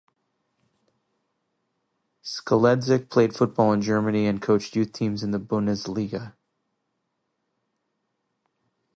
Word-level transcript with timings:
Skeledzic 2.23 3.07
played 3.07 3.35
football 3.35 3.71
in 3.71 3.83
Germany 3.83 4.25
and 4.25 4.41
coached 4.41 4.75
youth 4.75 4.93
teams 4.93 5.21
in 5.21 5.29
the 5.29 5.39
Bundesliga. 5.39 6.33